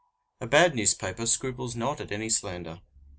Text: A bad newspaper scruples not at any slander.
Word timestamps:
A 0.39 0.47
bad 0.47 0.73
newspaper 0.73 1.27
scruples 1.27 1.75
not 1.75 2.01
at 2.01 2.11
any 2.11 2.27
slander. 2.27 2.81